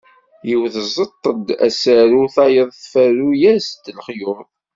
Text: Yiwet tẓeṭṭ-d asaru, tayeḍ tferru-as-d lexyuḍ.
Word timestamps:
Yiwet 0.47 0.75
tẓeṭṭ-d 0.95 1.47
asaru, 1.67 2.23
tayeḍ 2.35 2.69
tferru-as-d 2.81 3.85
lexyuḍ. 3.95 4.39